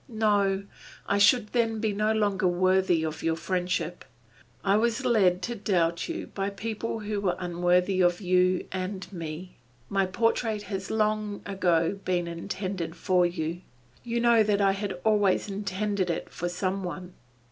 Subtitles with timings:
[0.07, 0.63] No!
[1.05, 4.03] I should then be no longer worthy of your friendship.
[4.63, 9.13] I was led to doubt you by people who were unworthy of you and of
[9.13, 9.57] me.
[9.89, 13.61] My portrait has long ago been intended for you.
[14.03, 17.13] You know that I had always intended it for some one.